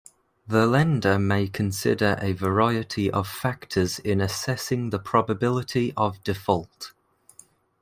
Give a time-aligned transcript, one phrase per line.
[0.47, 6.93] The lender may consider a variety of factors in assessing the probability of default.